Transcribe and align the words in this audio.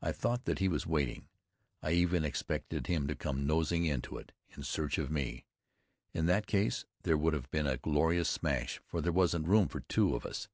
I 0.00 0.10
thought 0.10 0.44
that 0.46 0.58
he 0.58 0.66
was 0.66 0.88
waiting. 0.88 1.28
I 1.84 1.92
even 1.92 2.24
expected 2.24 2.88
him 2.88 3.06
to 3.06 3.14
come 3.14 3.46
nosing 3.46 3.84
into 3.84 4.16
it, 4.18 4.32
in 4.56 4.64
search 4.64 4.98
of 4.98 5.08
me. 5.08 5.44
In 6.12 6.26
that 6.26 6.48
case 6.48 6.84
there 7.04 7.16
would 7.16 7.32
have 7.32 7.48
been 7.52 7.68
a 7.68 7.76
glorious 7.76 8.28
smash, 8.28 8.80
for 8.84 9.00
there 9.00 9.12
wasn't 9.12 9.46
room 9.46 9.68
for 9.68 9.78
two 9.78 10.16
of 10.16 10.26
us. 10.26 10.48